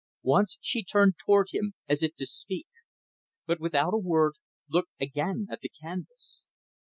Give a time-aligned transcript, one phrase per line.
[0.23, 2.65] Once, she turned toward him, as if to speak;
[3.45, 4.33] but, without a word,
[4.67, 6.47] looked again at the canvas.